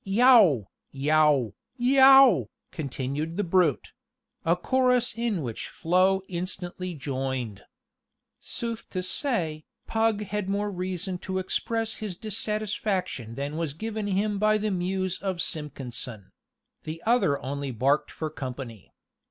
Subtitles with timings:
[0.03, 0.67] Yow!
[0.91, 1.53] yow!
[1.77, 2.49] yow!
[2.71, 3.93] continued the brute
[4.43, 7.65] a chorus in which Flo instantly joined.
[8.39, 14.39] Sooth to say, pug had more reason to express his dissatisfaction than was given him
[14.39, 16.31] by the muse of Simpkinson;
[16.81, 18.91] the other only barked for company.